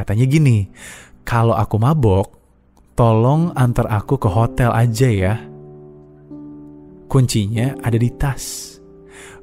Katanya 0.00 0.24
gini, 0.24 0.64
kalau 1.28 1.52
aku 1.52 1.76
mabok, 1.76 2.32
tolong 2.96 3.52
antar 3.52 3.84
aku 3.92 4.16
ke 4.16 4.32
hotel 4.32 4.72
aja 4.72 5.08
ya. 5.12 5.34
Kuncinya 7.04 7.76
ada 7.84 8.00
di 8.00 8.08
tas. 8.16 8.76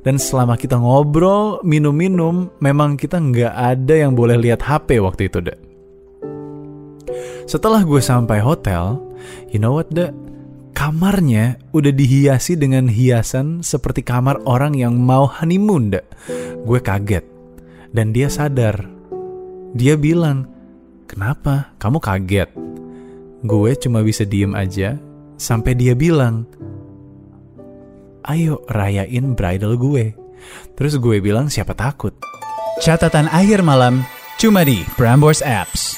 Dan 0.01 0.17
selama 0.17 0.55
kita 0.57 0.79
ngobrol, 0.79 1.59
minum-minum, 1.67 2.49
memang 2.63 2.97
kita 2.97 3.19
nggak 3.21 3.53
ada 3.53 3.93
yang 3.93 4.15
boleh 4.17 4.39
lihat 4.39 4.63
HP 4.63 5.03
waktu 5.03 5.29
itu, 5.29 5.43
dek. 5.43 5.59
Setelah 7.43 7.83
gue 7.83 7.99
sampai 7.99 8.39
hotel, 8.39 8.99
you 9.51 9.59
know 9.59 9.75
what, 9.75 9.91
dek? 9.91 10.15
Kamarnya 10.71 11.59
udah 11.75 11.91
dihiasi 11.91 12.55
dengan 12.55 12.87
hiasan 12.87 13.63
seperti 13.63 14.05
kamar 14.05 14.39
orang 14.47 14.75
yang 14.75 14.95
mau 14.95 15.27
honeymoon, 15.27 15.91
dek. 15.91 16.07
Gue 16.63 16.79
kaget. 16.79 17.27
Dan 17.91 18.15
dia 18.15 18.31
sadar. 18.31 18.96
Dia 19.75 19.99
bilang, 19.99 20.47
kenapa? 21.09 21.75
Kamu 21.81 21.99
kaget? 21.99 22.51
Gue 23.43 23.71
cuma 23.75 23.99
bisa 24.05 24.23
diem 24.23 24.55
aja 24.55 24.95
sampai 25.35 25.75
dia 25.75 25.91
bilang, 25.97 26.47
ayo 28.27 28.63
rayain 28.71 29.35
bridal 29.35 29.75
gue. 29.75 30.15
Terus 30.77 30.95
gue 31.01 31.17
bilang 31.19 31.51
siapa 31.51 31.73
takut. 31.75 32.13
Catatan 32.79 33.27
akhir 33.27 33.65
malam 33.65 34.05
cuma 34.37 34.61
di 34.61 34.85
Prambors 34.95 35.41
Apps. 35.41 35.97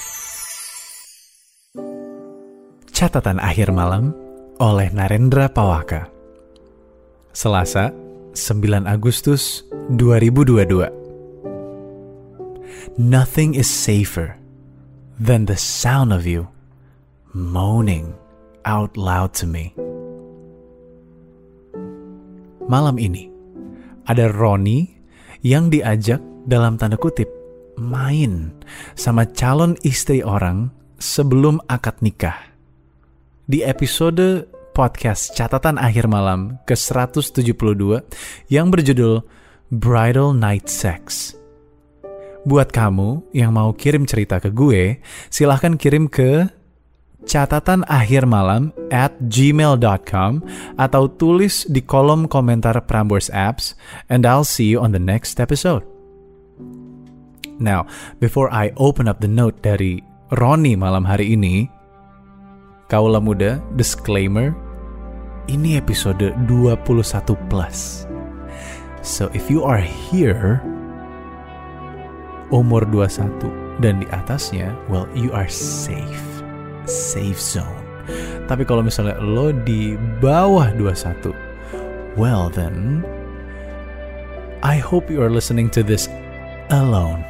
Catatan 2.95 3.40
akhir 3.40 3.71
malam 3.71 4.15
oleh 4.59 4.91
Narendra 4.91 5.48
Pawaka. 5.48 6.12
Selasa, 7.31 7.95
9 8.35 8.84
Agustus 8.84 9.63
2022. 9.95 10.98
Nothing 12.97 13.55
is 13.55 13.67
safer 13.67 14.38
than 15.20 15.45
the 15.45 15.57
sound 15.57 16.13
of 16.13 16.27
you 16.27 16.47
moaning 17.33 18.15
out 18.65 18.98
loud 18.98 19.35
to 19.37 19.45
me 19.45 19.76
malam 22.70 23.01
ini 23.01 23.34
ada 24.05 24.29
Roni 24.29 24.85
yang 25.41 25.73
diajak 25.73 26.21
dalam 26.45 26.77
tanda 26.77 26.95
kutip 27.01 27.27
main 27.81 28.54
sama 28.93 29.26
calon 29.26 29.73
istri 29.82 30.21
orang 30.21 30.70
sebelum 31.01 31.57
akad 31.65 31.98
nikah. 32.05 32.37
Di 33.49 33.65
episode 33.65 34.45
podcast 34.77 35.34
catatan 35.34 35.82
akhir 35.82 36.05
malam 36.05 36.61
ke-172 36.70 38.05
yang 38.54 38.70
berjudul 38.70 39.26
Bridal 39.73 40.37
Night 40.37 40.70
Sex. 40.70 41.34
Buat 42.48 42.71
kamu 42.71 43.35
yang 43.35 43.51
mau 43.51 43.76
kirim 43.76 44.07
cerita 44.07 44.40
ke 44.40 44.48
gue, 44.48 45.04
silahkan 45.27 45.76
kirim 45.76 46.07
ke 46.07 46.48
catatan 47.27 47.84
akhir 47.91 48.23
malam 48.23 48.71
at 48.87 49.12
gmail.com 49.27 50.40
atau 50.79 51.04
tulis 51.12 51.67
di 51.67 51.84
kolom 51.84 52.32
komentar 52.32 52.79
Prambors 52.87 53.27
Apps 53.35 53.76
and 54.07 54.23
I'll 54.23 54.48
see 54.48 54.71
you 54.71 54.79
on 54.79 54.95
the 54.95 55.04
next 55.04 55.37
episode. 55.43 55.84
Now, 57.60 57.91
before 58.23 58.48
I 58.48 58.71
open 58.79 59.12
up 59.12 59.20
the 59.20 59.27
note 59.27 59.60
dari 59.60 59.99
Roni 60.32 60.79
malam 60.79 61.04
hari 61.04 61.35
ini, 61.35 61.67
Kaulah 62.87 63.20
Muda, 63.20 63.60
disclaimer, 63.76 64.56
ini 65.51 65.75
episode 65.75 66.31
21 66.47 67.35
plus. 67.51 68.07
So 69.03 69.28
if 69.35 69.51
you 69.51 69.67
are 69.67 69.84
here, 69.84 70.63
umur 72.50 72.85
21 72.89 73.79
dan 73.79 74.03
di 74.03 74.07
atasnya, 74.11 74.75
well, 74.91 75.07
you 75.16 75.31
are 75.31 75.47
safe 75.47 76.39
safe 76.89 77.38
zone. 77.38 77.85
Tapi 78.50 78.66
kalau 78.66 78.81
misalnya 78.81 79.22
lo 79.22 79.53
di 79.53 79.94
bawah 80.17 80.73
21, 80.73 81.31
well 82.17 82.49
then, 82.49 83.05
I 84.65 84.81
hope 84.81 85.07
you 85.07 85.21
are 85.21 85.29
listening 85.29 85.69
to 85.77 85.85
this 85.85 86.09
alone. 86.73 87.21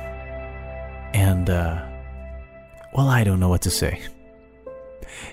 And, 1.12 1.52
uh, 1.52 1.84
well, 2.96 3.12
I 3.12 3.28
don't 3.28 3.44
know 3.44 3.52
what 3.52 3.62
to 3.68 3.74
say. 3.74 4.00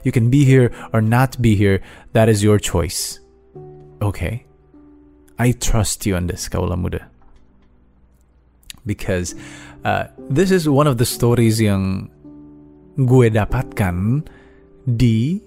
You 0.02 0.10
can 0.10 0.28
be 0.28 0.42
here 0.42 0.74
or 0.92 1.00
not 1.00 1.38
be 1.38 1.54
here, 1.54 1.80
that 2.12 2.28
is 2.28 2.42
your 2.42 2.58
choice. 2.58 3.22
Okay? 4.02 4.44
I 5.38 5.52
trust 5.52 6.04
you 6.04 6.16
on 6.16 6.26
this, 6.26 6.48
Kaula 6.48 6.74
Muda. 6.74 7.06
Because 8.86 9.34
uh, 9.82 10.08
this 10.30 10.54
is 10.54 10.70
one 10.70 10.86
of 10.86 10.96
the 10.96 11.04
stories 11.04 11.58
yang 11.58 12.06
gue 12.96 13.28
dapatkan 13.28 14.24
di 14.86 15.42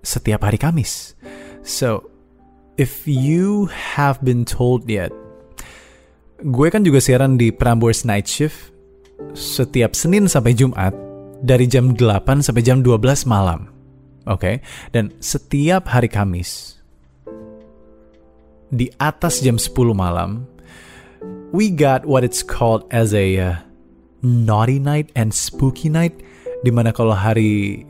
setiap 0.00 0.48
hari 0.48 0.58
Kamis. 0.58 1.14
So, 1.64 2.08
if 2.80 3.04
you 3.04 3.68
have 3.72 4.20
been 4.24 4.48
told 4.48 4.88
yet, 4.88 5.12
gue 6.42 6.68
kan 6.72 6.82
juga 6.82 7.00
siaran 7.00 7.36
di 7.36 7.52
Prambors 7.54 8.02
Night 8.02 8.28
Shift 8.28 8.74
setiap 9.32 9.94
Senin 9.94 10.26
sampai 10.26 10.52
Jumat 10.52 10.92
dari 11.40 11.68
jam 11.68 11.92
8 11.94 12.00
sampai 12.44 12.62
jam 12.64 12.80
12 12.82 13.28
malam. 13.28 13.70
Oke, 14.24 14.40
okay? 14.40 14.56
dan 14.96 15.12
setiap 15.20 15.84
hari 15.92 16.08
Kamis 16.08 16.80
di 18.72 18.88
atas 18.96 19.44
jam 19.44 19.60
10 19.60 19.68
malam, 19.92 20.48
we 21.54 21.70
got 21.70 22.02
what 22.02 22.26
it's 22.26 22.42
called 22.42 22.82
as 22.90 23.14
a 23.14 23.38
uh, 23.38 23.54
naughty 24.26 24.82
night 24.82 25.14
and 25.14 25.30
spooky 25.30 25.86
night 25.86 26.18
di 26.66 26.74
mana 26.74 26.90
kalau 26.90 27.14
hari 27.14 27.86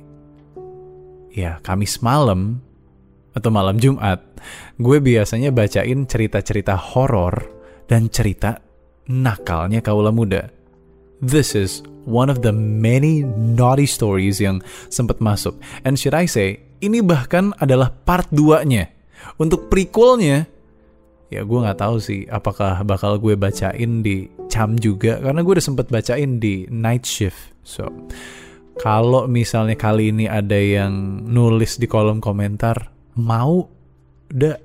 ya 1.32 1.56
Kamis 1.64 2.04
malam 2.04 2.60
atau 3.32 3.48
malam 3.48 3.80
Jumat 3.80 4.20
gue 4.76 5.00
biasanya 5.00 5.48
bacain 5.48 6.04
cerita-cerita 6.04 6.76
horor 6.76 7.40
dan 7.88 8.12
cerita 8.12 8.60
nakalnya 9.08 9.80
kaula 9.80 10.12
muda. 10.12 10.52
This 11.24 11.56
is 11.56 11.80
one 12.04 12.28
of 12.28 12.44
the 12.44 12.52
many 12.52 13.24
naughty 13.24 13.88
stories 13.88 14.44
yang 14.44 14.60
sempat 14.92 15.24
masuk. 15.24 15.56
And 15.88 15.96
should 15.96 16.12
I 16.12 16.28
say, 16.28 16.60
ini 16.84 17.00
bahkan 17.00 17.56
adalah 17.56 17.96
part 18.04 18.28
2-nya. 18.28 18.92
Untuk 19.40 19.72
prequelnya, 19.72 20.44
ya 21.34 21.42
gue 21.42 21.58
nggak 21.58 21.80
tahu 21.82 21.96
sih 21.98 22.24
apakah 22.30 22.86
bakal 22.86 23.18
gue 23.18 23.34
bacain 23.34 24.00
di 24.00 24.30
Cam 24.46 24.78
juga 24.78 25.18
karena 25.18 25.42
gue 25.42 25.52
udah 25.58 25.66
sempet 25.66 25.90
bacain 25.90 26.38
di 26.38 26.64
Night 26.70 27.02
Shift. 27.02 27.58
So, 27.66 27.90
kalau 28.78 29.26
misalnya 29.26 29.74
kali 29.74 30.14
ini 30.14 30.30
ada 30.30 30.54
yang 30.54 31.24
nulis 31.26 31.80
di 31.80 31.90
kolom 31.90 32.22
komentar 32.22 32.92
mau 33.18 33.66
udah 34.30 34.56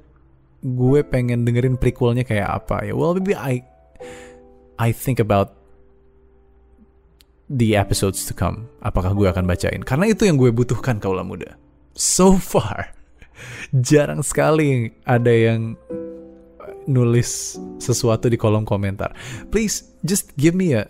gue 0.60 1.00
pengen 1.08 1.48
dengerin 1.48 1.80
prequelnya 1.80 2.28
kayak 2.28 2.50
apa? 2.64 2.86
Ya 2.86 2.94
well 2.94 3.16
maybe 3.16 3.34
I 3.34 3.66
I 4.78 4.94
think 4.94 5.18
about 5.18 5.56
the 7.50 7.74
episodes 7.74 8.30
to 8.30 8.34
come. 8.38 8.70
Apakah 8.86 9.18
gue 9.18 9.26
akan 9.26 9.50
bacain? 9.50 9.82
Karena 9.82 10.12
itu 10.12 10.30
yang 10.30 10.38
gue 10.38 10.54
butuhkan 10.54 11.02
kaulah 11.02 11.26
muda. 11.26 11.58
So 11.98 12.38
far 12.38 12.94
jarang 13.88 14.22
sekali 14.22 14.94
ada 15.04 15.32
yang 15.32 15.76
nulis 16.90 17.58
sesuatu 17.78 18.28
di 18.28 18.38
kolom 18.38 18.66
komentar. 18.66 19.14
Please 19.54 19.86
just 20.06 20.34
give 20.36 20.56
me 20.56 20.74
a 20.74 20.88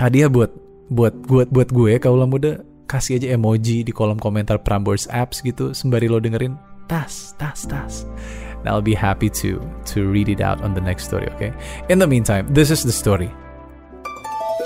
hadiah 0.00 0.30
buat 0.32 0.50
buat 0.90 1.14
buat 1.28 1.48
buat 1.52 1.68
gue 1.70 2.00
kaulah 2.02 2.26
muda 2.26 2.64
kasih 2.90 3.22
aja 3.22 3.38
emoji 3.38 3.86
di 3.86 3.92
kolom 3.94 4.18
komentar 4.18 4.58
Prambors 4.58 5.06
apps 5.14 5.38
gitu 5.44 5.70
sembari 5.70 6.10
lo 6.10 6.18
dengerin 6.18 6.58
tas 6.90 7.36
tas 7.38 7.62
tas. 7.70 8.02
And 8.60 8.68
I'll 8.68 8.84
be 8.84 8.98
happy 8.98 9.30
to 9.40 9.62
to 9.94 10.10
read 10.10 10.28
it 10.28 10.42
out 10.42 10.60
on 10.60 10.76
the 10.76 10.84
next 10.84 11.08
story, 11.08 11.30
okay? 11.38 11.54
In 11.88 11.96
the 11.96 12.10
meantime, 12.10 12.50
this 12.52 12.68
is 12.68 12.84
the 12.84 12.92
story. 12.92 13.32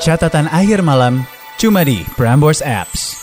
Catatan 0.03 0.51
akhir 0.51 0.83
malam 0.83 1.23
cuma 1.63 1.87
di 1.87 2.03
Prambors 2.19 2.65
apps. 2.65 3.15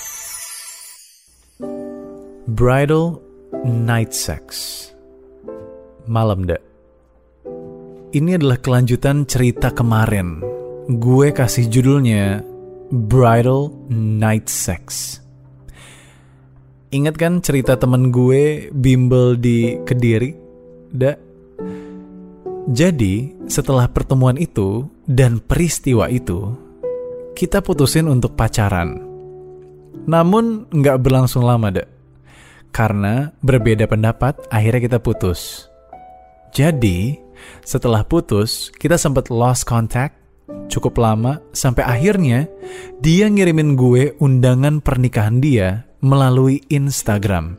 Bridal 2.48 3.19
night 3.66 4.16
sex 4.16 4.91
malam 6.06 6.45
dak. 6.45 6.62
Ini 8.12 8.36
adalah 8.36 8.59
kelanjutan 8.59 9.24
cerita 9.24 9.71
kemarin. 9.71 10.44
Gue 10.92 11.31
kasih 11.31 11.71
judulnya 11.71 12.44
Bridal 12.92 13.71
Night 13.88 14.51
Sex. 14.51 15.15
Ingat 16.92 17.15
kan 17.15 17.39
cerita 17.39 17.80
temen 17.80 18.12
gue 18.12 18.68
bimbel 18.75 19.39
di 19.39 19.80
Kediri? 19.88 20.36
Dak. 20.92 21.18
Jadi, 22.68 23.31
setelah 23.48 23.88
pertemuan 23.88 24.36
itu 24.36 24.92
dan 25.07 25.39
peristiwa 25.39 26.12
itu, 26.12 26.51
kita 27.31 27.63
putusin 27.63 28.12
untuk 28.12 28.36
pacaran. 28.36 29.00
Namun, 30.03 30.68
nggak 30.68 31.00
berlangsung 31.00 31.48
lama, 31.48 31.71
dak. 31.71 31.88
Karena 32.75 33.31
berbeda 33.39 33.88
pendapat, 33.88 34.51
akhirnya 34.51 34.83
kita 34.83 35.00
putus. 35.00 35.71
Jadi, 36.51 37.15
setelah 37.63 38.03
putus, 38.03 38.69
kita 38.75 39.00
sempat 39.00 39.31
lost 39.31 39.63
contact 39.63 40.19
cukup 40.68 41.00
lama 41.00 41.39
sampai 41.56 41.83
akhirnya 41.83 42.48
dia 43.00 43.27
ngirimin 43.27 43.75
gue 43.75 44.15
undangan 44.19 44.83
pernikahan 44.83 45.39
dia 45.39 45.88
melalui 46.03 46.63
Instagram. 46.68 47.56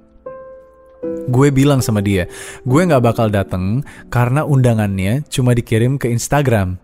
Gue 1.32 1.48
bilang 1.50 1.80
sama 1.80 2.04
dia, 2.04 2.28
gue 2.68 2.80
gak 2.84 3.02
bakal 3.02 3.32
dateng 3.32 3.82
karena 4.12 4.44
undangannya 4.44 5.24
cuma 5.32 5.56
dikirim 5.56 5.96
ke 5.96 6.12
Instagram. 6.12 6.76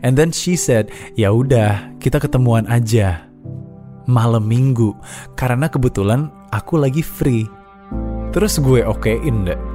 And 0.00 0.16
then 0.16 0.32
she 0.32 0.56
said, 0.56 0.88
ya 1.16 1.32
udah 1.32 1.96
kita 2.00 2.20
ketemuan 2.22 2.64
aja 2.68 3.28
malam 4.08 4.48
minggu 4.48 4.96
karena 5.36 5.68
kebetulan 5.68 6.32
aku 6.48 6.80
lagi 6.80 7.04
free. 7.04 7.44
Terus 8.32 8.56
gue 8.60 8.80
okein 8.84 9.44
deh. 9.44 9.67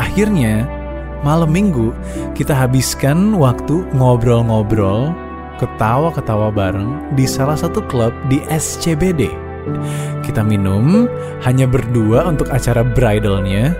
Akhirnya 0.00 0.68
malam 1.22 1.52
minggu 1.52 1.92
kita 2.32 2.52
habiskan 2.52 3.36
waktu 3.36 3.84
ngobrol-ngobrol, 3.94 5.12
ketawa-ketawa 5.62 6.50
bareng 6.50 7.14
di 7.14 7.28
salah 7.28 7.54
satu 7.54 7.84
klub 7.86 8.10
di 8.26 8.42
SCBD. 8.50 9.30
Kita 10.26 10.42
minum 10.42 11.06
hanya 11.46 11.70
berdua 11.70 12.26
untuk 12.26 12.50
acara 12.50 12.82
bridalnya 12.82 13.74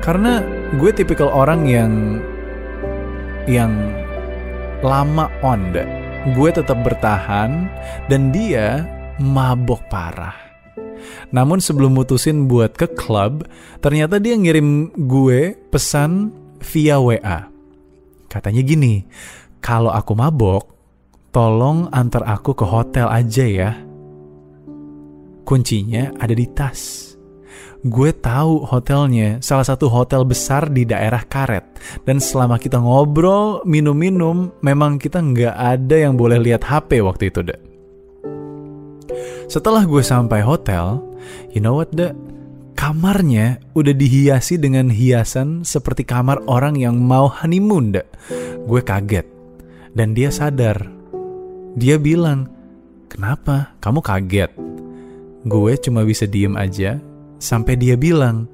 karena 0.00 0.40
gue 0.80 0.90
tipikal 0.92 1.28
orang 1.28 1.68
yang 1.68 1.92
yang 3.44 3.72
lama 4.80 5.28
on. 5.44 5.72
Gue 6.34 6.50
tetap 6.50 6.82
bertahan 6.82 7.70
dan 8.10 8.34
dia 8.34 8.82
mabok 9.20 9.84
parah. 9.86 10.45
Namun 11.30 11.58
sebelum 11.58 11.96
mutusin 11.96 12.46
buat 12.46 12.74
ke 12.74 12.90
klub, 12.94 13.46
ternyata 13.80 14.22
dia 14.22 14.34
ngirim 14.38 14.92
gue 14.94 15.54
pesan 15.70 16.30
via 16.62 16.98
WA. 16.98 17.48
Katanya 18.26 18.62
gini, 18.62 19.06
kalau 19.62 19.90
aku 19.90 20.12
mabok, 20.14 20.64
tolong 21.30 21.90
antar 21.92 22.24
aku 22.26 22.54
ke 22.54 22.64
hotel 22.66 23.06
aja 23.10 23.44
ya. 23.44 23.70
Kuncinya 25.46 26.10
ada 26.18 26.34
di 26.34 26.46
tas. 26.50 27.14
Gue 27.86 28.10
tahu 28.10 28.66
hotelnya, 28.66 29.38
salah 29.38 29.62
satu 29.62 29.86
hotel 29.86 30.26
besar 30.26 30.66
di 30.66 30.82
daerah 30.82 31.22
Karet. 31.22 31.78
Dan 32.02 32.18
selama 32.18 32.58
kita 32.58 32.82
ngobrol, 32.82 33.62
minum-minum, 33.62 34.50
memang 34.58 34.98
kita 34.98 35.22
nggak 35.22 35.54
ada 35.54 35.94
yang 35.94 36.18
boleh 36.18 36.42
lihat 36.42 36.66
HP 36.66 36.98
waktu 36.98 37.30
itu, 37.30 37.46
deh. 37.46 37.75
Setelah 39.46 39.86
gue 39.86 40.02
sampai 40.02 40.42
hotel, 40.42 40.98
you 41.54 41.62
know 41.62 41.78
what, 41.78 41.94
deh? 41.94 42.10
Kamarnya 42.76 43.62
udah 43.72 43.94
dihiasi 43.94 44.58
dengan 44.58 44.90
hiasan 44.90 45.62
seperti 45.62 46.02
kamar 46.02 46.42
orang 46.50 46.74
yang 46.76 46.98
mau 46.98 47.30
honeymoon, 47.30 47.94
deh. 47.94 48.06
Gue 48.66 48.82
kaget. 48.82 49.24
Dan 49.94 50.12
dia 50.12 50.28
sadar. 50.34 50.82
Dia 51.78 51.96
bilang, 51.96 52.50
kenapa 53.06 53.72
kamu 53.78 54.02
kaget? 54.02 54.50
Gue 55.46 55.72
cuma 55.78 56.02
bisa 56.02 56.26
diem 56.26 56.58
aja 56.58 56.98
sampai 57.38 57.78
dia 57.78 57.94
bilang, 57.94 58.50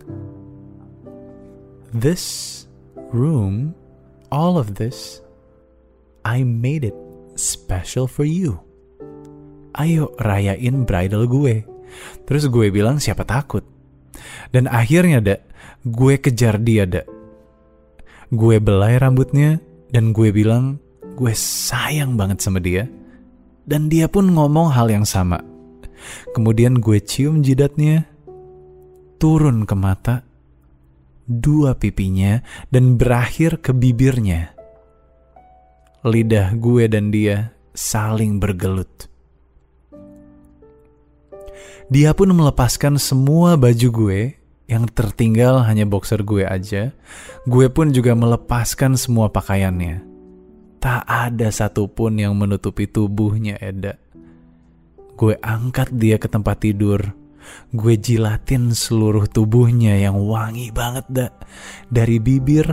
This 1.92 2.64
room, 3.12 3.72
all 4.28 4.60
of 4.60 4.76
this, 4.76 5.24
I 6.24 6.44
made 6.44 6.84
it 6.84 6.96
special 7.34 8.04
for 8.04 8.28
you. 8.28 8.60
Ayo 9.72 10.12
rayain 10.20 10.84
bridal 10.84 11.24
gue. 11.24 11.64
Terus 12.28 12.48
gue 12.48 12.68
bilang 12.68 13.00
siapa 13.00 13.24
takut. 13.24 13.64
Dan 14.52 14.68
akhirnya 14.68 15.24
dak, 15.24 15.40
gue 15.84 16.20
kejar 16.20 16.60
dia 16.60 16.84
dak. 16.84 17.08
Gue 18.32 18.60
belai 18.60 18.96
rambutnya 19.00 19.60
dan 19.92 20.12
gue 20.12 20.32
bilang 20.32 20.80
gue 21.16 21.32
sayang 21.36 22.16
banget 22.16 22.44
sama 22.44 22.60
dia. 22.60 22.88
Dan 23.62 23.86
dia 23.88 24.10
pun 24.10 24.28
ngomong 24.32 24.74
hal 24.74 24.90
yang 24.90 25.06
sama. 25.06 25.40
Kemudian 26.34 26.82
gue 26.82 26.98
cium 26.98 27.46
jidatnya, 27.46 28.10
turun 29.22 29.62
ke 29.62 29.74
mata, 29.78 30.26
dua 31.30 31.78
pipinya, 31.78 32.42
dan 32.74 32.98
berakhir 32.98 33.62
ke 33.62 33.70
bibirnya. 33.70 34.50
Lidah 36.02 36.58
gue 36.58 36.90
dan 36.90 37.14
dia 37.14 37.54
saling 37.70 38.42
bergelut. 38.42 39.11
Dia 41.92 42.16
pun 42.16 42.32
melepaskan 42.32 42.96
semua 42.96 43.60
baju 43.60 43.88
gue 43.92 44.20
yang 44.64 44.88
tertinggal 44.88 45.60
hanya 45.60 45.84
boxer 45.84 46.24
gue 46.24 46.40
aja. 46.40 46.88
Gue 47.44 47.68
pun 47.68 47.92
juga 47.92 48.16
melepaskan 48.16 48.96
semua 48.96 49.28
pakaiannya. 49.28 50.00
Tak 50.80 51.04
ada 51.04 51.52
satupun 51.52 52.16
yang 52.16 52.32
menutupi 52.32 52.88
tubuhnya 52.88 53.60
Eda. 53.60 54.00
Gue 55.20 55.36
angkat 55.44 55.92
dia 55.92 56.16
ke 56.16 56.32
tempat 56.32 56.64
tidur. 56.64 57.12
Gue 57.76 58.00
jilatin 58.00 58.72
seluruh 58.72 59.28
tubuhnya 59.28 59.92
yang 60.00 60.16
wangi 60.16 60.72
banget 60.72 61.04
dak. 61.12 61.44
Dari 61.92 62.16
bibir 62.16 62.72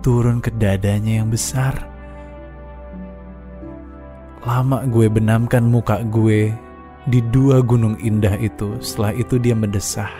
turun 0.00 0.40
ke 0.40 0.56
dadanya 0.56 1.20
yang 1.20 1.28
besar. 1.28 1.84
Lama 4.40 4.88
gue 4.88 5.04
benamkan 5.12 5.68
muka 5.68 6.00
gue 6.00 6.64
di 7.06 7.22
dua 7.30 7.62
gunung 7.62 7.94
indah 8.02 8.34
itu. 8.38 8.78
Setelah 8.82 9.14
itu 9.14 9.38
dia 9.38 9.54
mendesah. 9.54 10.10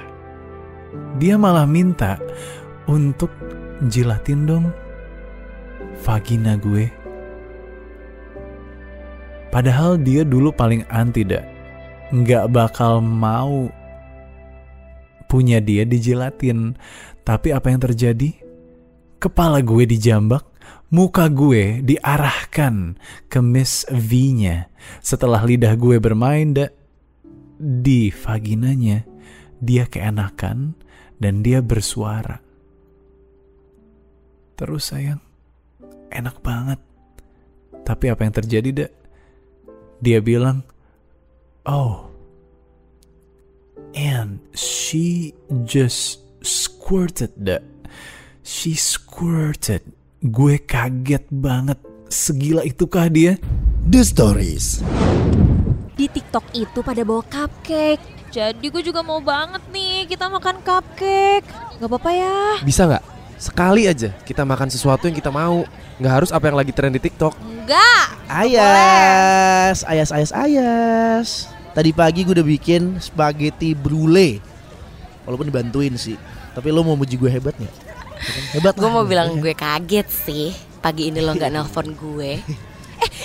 Dia 1.18 1.34
malah 1.36 1.66
minta 1.66 2.16
untuk 2.86 3.30
jilatin 3.90 4.46
dong 4.46 4.66
vagina 6.06 6.54
gue. 6.56 6.88
Padahal 9.50 9.96
dia 9.96 10.22
dulu 10.22 10.52
paling 10.52 10.84
anti 10.92 11.24
dah. 11.24 11.42
Nggak 12.12 12.52
bakal 12.52 13.02
mau 13.02 13.66
punya 15.26 15.58
dia 15.58 15.82
dijilatin. 15.82 16.78
Tapi 17.26 17.50
apa 17.50 17.72
yang 17.72 17.82
terjadi? 17.82 18.30
Kepala 19.16 19.64
gue 19.64 19.88
dijambak, 19.88 20.44
muka 20.92 21.26
gue 21.32 21.82
diarahkan 21.82 23.00
ke 23.26 23.38
Miss 23.40 23.88
V-nya. 23.88 24.68
Setelah 25.00 25.42
lidah 25.42 25.74
gue 25.74 25.96
bermain 25.98 26.52
dah, 26.52 26.70
di 27.58 28.12
vaginanya, 28.12 29.04
dia 29.58 29.88
keenakan 29.88 30.76
dan 31.16 31.40
dia 31.40 31.64
bersuara. 31.64 32.40
Terus 34.56 34.88
sayang, 34.88 35.20
enak 36.12 36.40
banget. 36.40 36.80
Tapi 37.84 38.04
apa 38.08 38.20
yang 38.24 38.34
terjadi, 38.34 38.68
dak? 38.72 38.92
Dia 40.00 40.20
bilang, 40.20 40.64
"Oh, 41.64 42.08
and 43.96 44.40
she 44.52 45.32
just 45.64 46.20
squirted 46.44 47.32
that. 47.42 47.64
She 48.46 48.78
squirted. 48.78 49.82
Gue 50.22 50.60
kaget 50.62 51.26
banget. 51.32 51.80
Segila 52.06 52.62
itukah 52.62 53.10
dia? 53.10 53.34
The 53.82 54.02
Stories. 54.06 54.84
Di 55.96 56.12
TikTok 56.12 56.52
itu 56.52 56.84
pada 56.84 57.00
bawa 57.08 57.24
cupcake. 57.24 58.04
Jadi 58.28 58.68
gue 58.68 58.82
juga 58.84 59.00
mau 59.00 59.16
banget 59.24 59.64
nih 59.72 60.04
kita 60.04 60.28
makan 60.28 60.60
cupcake. 60.60 61.48
Gak 61.80 61.88
apa-apa 61.88 62.10
ya? 62.12 62.60
Bisa 62.60 62.84
nggak? 62.84 63.04
Sekali 63.40 63.88
aja 63.88 64.12
kita 64.28 64.44
makan 64.44 64.68
sesuatu 64.68 65.08
yang 65.08 65.16
kita 65.16 65.32
mau. 65.32 65.64
Nggak 65.96 66.12
harus 66.12 66.30
apa 66.36 66.52
yang 66.52 66.60
lagi 66.60 66.72
tren 66.76 66.92
di 66.92 67.00
TikTok. 67.00 67.32
Enggak. 67.40 68.06
Ayas, 68.28 69.88
ayas, 69.88 70.12
ayas, 70.12 70.32
ayas. 70.36 71.28
Tadi 71.72 71.96
pagi 71.96 72.28
gue 72.28 72.36
udah 72.36 72.44
bikin 72.44 73.00
spaghetti 73.00 73.72
brulee. 73.72 74.44
Walaupun 75.24 75.48
dibantuin 75.48 75.96
sih. 75.96 76.20
Tapi 76.52 76.68
lo 76.72 76.84
mau 76.84 76.96
muji 76.96 77.16
gue 77.16 77.32
hebat 77.32 77.56
nggak? 77.56 77.72
Ya 77.72 77.94
kan? 77.96 78.04
Hebat 78.56 78.74
Gue 78.80 78.88
mau 78.88 79.04
bilang 79.04 79.36
gue 79.36 79.52
kaget 79.52 80.08
sih 80.08 80.56
Pagi 80.80 81.12
ini 81.12 81.20
lo 81.20 81.36
gak 81.36 81.52
nelpon 81.52 81.92
gue 81.92 82.40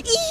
Iya. 0.04 0.28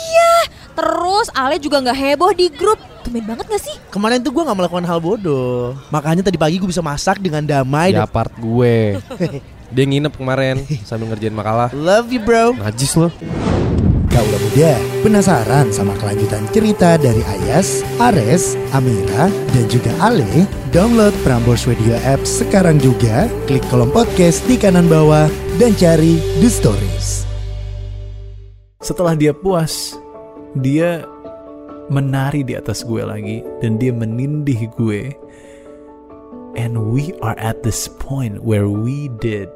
Terus 0.80 1.28
Ale 1.36 1.60
juga 1.60 1.76
nggak 1.84 1.98
heboh 2.00 2.32
di 2.32 2.48
grup. 2.48 2.80
Tumben 3.04 3.24
banget 3.28 3.44
gak 3.52 3.60
sih? 3.60 3.76
Kemarin 3.92 4.24
tuh 4.24 4.32
gue 4.32 4.44
gak 4.44 4.56
melakukan 4.56 4.84
hal 4.88 4.96
bodoh. 4.96 5.76
Makanya 5.92 6.24
tadi 6.24 6.40
pagi 6.40 6.56
gue 6.56 6.68
bisa 6.68 6.80
masak 6.80 7.20
dengan 7.20 7.44
damai. 7.44 7.92
Ya 7.92 8.04
dan- 8.04 8.12
part 8.12 8.32
gue. 8.40 8.96
Dia 9.76 9.84
nginep 9.86 10.16
kemarin 10.16 10.64
sambil 10.88 11.12
ngerjain 11.12 11.36
makalah. 11.36 11.68
Love 11.76 12.08
you 12.10 12.20
bro. 12.24 12.56
Najis 12.56 12.96
lo. 12.96 13.12
Kaula 14.10 14.38
muda, 14.42 14.74
penasaran 15.06 15.70
sama 15.70 15.94
kelanjutan 16.00 16.42
cerita 16.50 16.98
dari 16.98 17.22
Ayas, 17.22 17.86
Ares, 18.02 18.58
Amira, 18.74 19.30
dan 19.54 19.64
juga 19.70 19.94
Ale? 20.02 20.26
Download 20.74 21.14
Prambors 21.22 21.62
Radio 21.70 21.94
App 22.02 22.26
sekarang 22.26 22.82
juga, 22.82 23.30
klik 23.46 23.62
kolom 23.70 23.94
podcast 23.94 24.42
di 24.50 24.58
kanan 24.58 24.90
bawah, 24.90 25.30
dan 25.62 25.78
cari 25.78 26.18
The 26.42 26.50
Stories. 26.50 27.22
Setelah 28.82 29.14
dia 29.14 29.30
puas, 29.30 29.99
dia 30.58 31.06
menari 31.90 32.46
di 32.46 32.54
atas 32.54 32.86
gue 32.86 33.02
lagi 33.02 33.42
dan 33.62 33.78
dia 33.78 33.90
menindih 33.94 34.70
gue. 34.78 35.10
And 36.58 36.90
we 36.90 37.14
are 37.22 37.38
at 37.38 37.62
this 37.62 37.86
point 37.86 38.42
where 38.42 38.66
we 38.66 39.10
did 39.22 39.50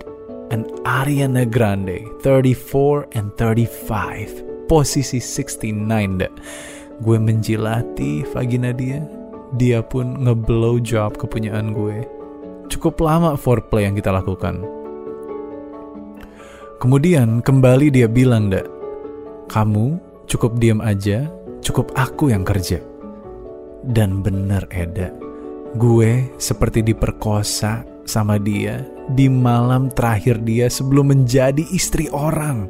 an 0.54 0.66
Ariana 0.86 1.42
Grande 1.46 2.06
34 2.22 3.18
and 3.18 3.34
35 3.34 4.70
posisi 4.70 5.18
69 5.18 6.22
dah. 6.22 6.32
Gue 7.02 7.18
menjilati 7.18 8.22
vagina 8.30 8.70
dia, 8.70 9.02
dia 9.58 9.82
pun 9.82 10.22
ngeblow 10.22 10.78
job 10.78 11.18
kepunyaan 11.18 11.74
gue. 11.74 12.06
Cukup 12.70 13.02
lama 13.02 13.34
foreplay 13.34 13.90
yang 13.90 13.98
kita 13.98 14.14
lakukan. 14.14 14.62
Kemudian 16.78 17.40
kembali 17.40 17.90
dia 17.90 18.06
bilang, 18.06 18.52
dak, 18.52 18.68
kamu 19.48 19.96
cukup 20.34 20.58
diam 20.58 20.82
aja, 20.82 21.30
cukup 21.62 21.94
aku 21.94 22.34
yang 22.34 22.42
kerja. 22.42 22.82
Dan 23.86 24.18
bener 24.18 24.66
Eda, 24.74 25.14
gue 25.78 26.26
seperti 26.42 26.82
diperkosa 26.82 27.86
sama 28.02 28.42
dia 28.42 28.82
di 29.14 29.30
malam 29.30 29.94
terakhir 29.94 30.42
dia 30.42 30.66
sebelum 30.66 31.14
menjadi 31.14 31.62
istri 31.70 32.10
orang. 32.10 32.66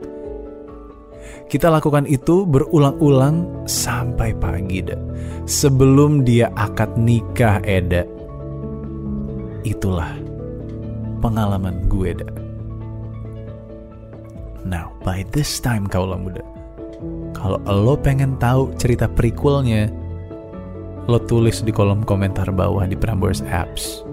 Kita 1.49 1.73
lakukan 1.73 2.05
itu 2.05 2.45
berulang-ulang 2.45 3.65
sampai 3.65 4.37
pagi, 4.37 4.85
dah. 4.85 5.01
Sebelum 5.49 6.25
dia 6.25 6.53
akad 6.57 7.01
nikah, 7.01 7.65
Eda. 7.65 8.05
Itulah 9.65 10.13
pengalaman 11.25 11.85
gue, 11.89 12.11
dah. 12.13 12.33
Now, 14.65 14.97
by 15.05 15.29
this 15.37 15.61
time 15.61 15.85
kaulah 15.85 16.17
muda, 16.17 16.54
kalau 17.35 17.59
lo 17.67 17.99
pengen 17.99 18.39
tahu 18.39 18.73
cerita 18.79 19.11
prequelnya, 19.11 19.91
lo 21.11 21.21
tulis 21.21 21.61
di 21.61 21.75
kolom 21.75 22.07
komentar 22.07 22.49
bawah 22.49 22.87
di 22.89 22.97
Prambors 22.97 23.45
Apps. 23.51 24.07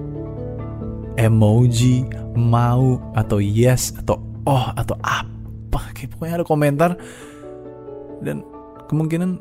Emoji 1.16 2.04
mau 2.34 2.98
atau 3.14 3.38
yes 3.38 3.94
atau 4.02 4.20
oh 4.50 4.66
atau 4.74 4.98
apa, 5.06 5.82
kayak 5.96 6.18
pokoknya 6.18 6.34
ada 6.42 6.46
komentar 6.46 6.92
dan 8.26 8.44
kemungkinan 8.90 9.40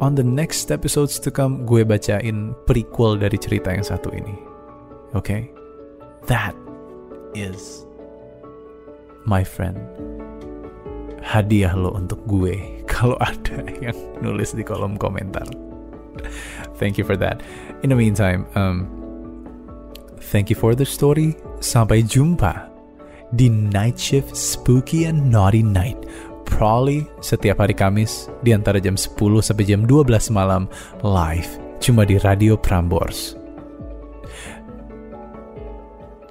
on 0.00 0.14
the 0.14 0.24
next 0.24 0.70
episodes 0.70 1.18
to 1.18 1.30
come 1.30 1.66
gue 1.66 1.82
bacain 1.82 2.54
prequel 2.66 3.20
dari 3.20 3.36
cerita 3.36 3.70
yang 3.70 3.84
satu 3.84 4.10
ini. 4.10 4.34
Oke, 5.16 5.24
okay? 5.24 5.42
that 6.26 6.52
is 7.34 7.86
my 9.24 9.44
friend 9.44 9.76
hadiah 11.22 11.74
lo 11.74 11.94
untuk 11.94 12.22
gue 12.26 12.56
kalau 12.92 13.18
ada 13.20 13.64
yang 13.82 13.96
nulis 14.22 14.54
di 14.54 14.62
kolom 14.62 14.98
komentar. 14.98 15.46
Thank 16.78 16.98
you 16.98 17.06
for 17.06 17.18
that. 17.18 17.42
In 17.82 17.90
the 17.90 17.98
meantime, 17.98 18.46
um, 18.58 18.86
thank 20.30 20.50
you 20.50 20.58
for 20.58 20.74
the 20.74 20.86
story. 20.86 21.38
Sampai 21.58 22.06
jumpa 22.06 22.70
di 23.34 23.50
Night 23.50 23.98
Shift 23.98 24.34
Spooky 24.34 25.06
and 25.06 25.30
Naughty 25.30 25.62
Night. 25.62 25.98
Probably 26.48 27.04
setiap 27.20 27.60
hari 27.60 27.76
Kamis 27.76 28.26
di 28.40 28.56
antara 28.56 28.80
jam 28.80 28.96
10 28.96 29.14
sampai 29.44 29.64
jam 29.68 29.84
12 29.84 30.32
malam 30.32 30.64
live 31.04 31.60
cuma 31.78 32.08
di 32.08 32.16
Radio 32.24 32.56
Prambors. 32.56 33.38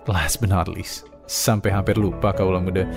Last 0.07 0.39
but 0.39 0.47
not 0.47 0.71
least, 0.71 1.03
sampai 1.27 1.75
hampir 1.75 1.99
lupa 1.99 2.31
kaulah 2.31 2.63
muda. 2.63 2.87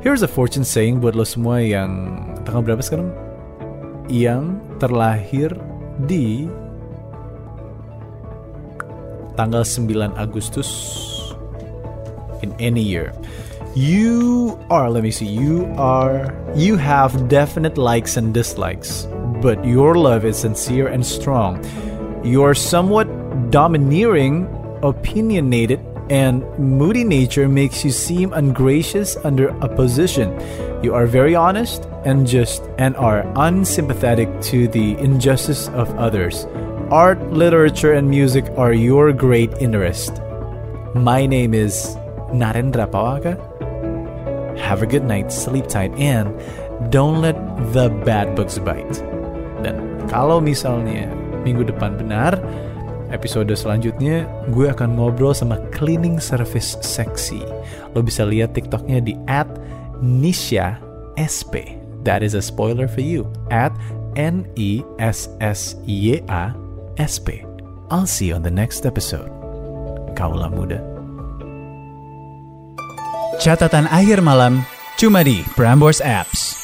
Here's 0.00 0.24
a 0.24 0.30
fortune 0.32 0.64
saying 0.64 1.04
buat 1.04 1.12
lo 1.12 1.28
semua 1.28 1.60
yang 1.60 2.24
tanggal 2.48 2.72
berapa 2.72 2.80
sekarang? 2.80 3.12
Yang 4.08 4.56
terlahir 4.80 5.52
di 6.08 6.48
tanggal 9.36 9.60
9 9.60 10.16
Agustus 10.16 10.72
in 12.40 12.56
any 12.56 12.80
year. 12.80 13.12
You 13.76 14.56
are, 14.72 14.88
let 14.88 15.04
me 15.04 15.12
see, 15.12 15.28
you 15.28 15.68
are, 15.76 16.32
you 16.56 16.80
have 16.80 17.28
definite 17.28 17.76
likes 17.76 18.16
and 18.16 18.32
dislikes, 18.32 19.04
but 19.44 19.60
your 19.68 20.00
love 20.00 20.24
is 20.24 20.40
sincere 20.40 20.88
and 20.88 21.04
strong. 21.04 21.60
You 22.24 22.40
are 22.40 22.56
somewhat 22.56 23.04
domineering, 23.52 24.48
opinionated, 24.80 25.84
and 26.10 26.42
moody 26.58 27.04
nature 27.06 27.48
makes 27.48 27.84
you 27.86 27.90
seem 27.94 28.34
ungracious 28.34 29.16
under 29.22 29.54
opposition. 29.62 30.34
You 30.82 30.92
are 30.92 31.06
very 31.06 31.38
honest 31.38 31.86
and 32.04 32.26
just 32.26 32.66
and 32.78 32.96
are 32.96 33.22
unsympathetic 33.38 34.28
to 34.50 34.66
the 34.66 34.98
injustice 34.98 35.68
of 35.68 35.88
others. 35.96 36.46
Art, 36.90 37.22
literature, 37.30 37.94
and 37.94 38.10
music 38.10 38.44
are 38.58 38.72
your 38.74 39.12
great 39.12 39.54
interest. 39.62 40.18
My 40.98 41.24
name 41.24 41.54
is 41.54 41.94
Narendra 42.34 42.90
Pawaka. 42.90 43.38
Have 44.58 44.82
a 44.82 44.86
good 44.86 45.04
night, 45.04 45.30
sleep 45.30 45.68
tight, 45.68 45.94
and 45.94 46.34
don't 46.90 47.22
let 47.22 47.38
the 47.72 47.88
bad 48.02 48.34
bugs 48.34 48.58
bite. 48.58 48.98
Dan 49.62 50.02
kalau 50.10 50.42
misalnya 50.42 51.06
minggu 51.46 51.70
depan 51.70 51.94
benar, 51.94 52.34
episode 53.10 53.50
selanjutnya 53.54 54.26
gue 54.54 54.70
akan 54.70 54.98
ngobrol 54.98 55.34
sama 55.34 55.58
cleaning 55.74 56.18
service 56.22 56.78
seksi. 56.82 57.42
Lo 57.94 58.02
bisa 58.02 58.26
lihat 58.26 58.54
TikToknya 58.54 59.02
di 59.02 59.14
@nisha 60.00 60.78
sp. 61.18 61.78
That 62.06 62.24
is 62.24 62.32
a 62.32 62.40
spoiler 62.40 62.88
for 62.88 63.04
you. 63.04 63.28
At 63.52 63.74
N 64.16 64.48
E 64.56 64.80
S 64.98 65.28
S 65.42 65.76
Y 65.84 66.22
A 66.30 66.54
S 66.96 67.20
P. 67.20 67.44
I'll 67.90 68.08
see 68.08 68.30
you 68.30 68.38
on 68.38 68.46
the 68.46 68.54
next 68.54 68.86
episode. 68.86 69.28
Kaulah 70.14 70.50
muda. 70.52 70.80
Catatan 73.40 73.88
akhir 73.88 74.20
malam 74.20 74.62
cuma 75.00 75.24
di 75.24 75.40
Prambors 75.56 76.04
Apps. 76.04 76.59